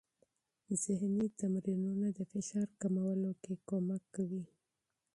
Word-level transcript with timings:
ذهني 0.83 1.27
تمرینونه 1.39 2.07
د 2.17 2.19
فشار 2.31 2.67
کمولو 2.81 3.31
کې 3.43 3.53
مرسته 3.87 3.97
کوي. 4.15 4.43